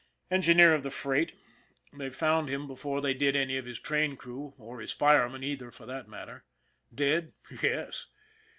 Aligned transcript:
Engineer 0.31 0.73
of 0.73 0.81
the 0.81 0.89
freight. 0.89 1.33
They 1.93 2.09
found 2.09 2.49
him 2.49 2.65
before 2.65 3.01
they 3.01 3.13
did 3.13 3.35
any 3.35 3.57
of 3.57 3.65
his 3.67 3.77
train 3.79 4.17
crew, 4.17 4.55
or 4.57 4.81
his 4.81 4.91
fireman 4.93 5.43
either, 5.43 5.69
for 5.69 5.85
that 5.85 6.07
matter. 6.09 6.43
Dead? 6.91 7.33
Yes. 7.61 8.07